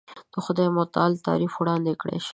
[0.33, 2.29] د خدای متعالي تعریف وړاندې کړای شي.